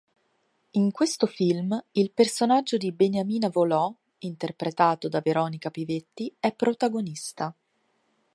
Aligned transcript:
In 0.71 0.89
questo 0.89 1.27
film, 1.27 1.79
il 1.91 2.11
personaggio 2.11 2.75
di 2.75 2.91
Beniamina 2.91 3.49
Volò, 3.49 3.93
interpretato 4.21 5.07
da 5.07 5.21
Veronica 5.21 5.69
Pivetti, 5.69 6.35
è 6.39 6.51
protagonista. 6.55 7.55